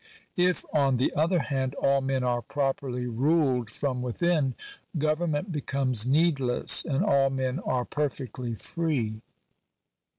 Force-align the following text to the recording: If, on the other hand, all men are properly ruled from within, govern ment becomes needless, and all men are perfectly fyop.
If, 0.39 0.65
on 0.73 0.97
the 0.97 1.13
other 1.13 1.37
hand, 1.37 1.75
all 1.75 2.01
men 2.01 2.23
are 2.23 2.41
properly 2.41 3.05
ruled 3.05 3.69
from 3.69 4.01
within, 4.01 4.55
govern 4.97 5.29
ment 5.29 5.51
becomes 5.51 6.07
needless, 6.07 6.83
and 6.83 7.05
all 7.05 7.29
men 7.29 7.59
are 7.59 7.85
perfectly 7.85 8.55
fyop. 8.55 9.21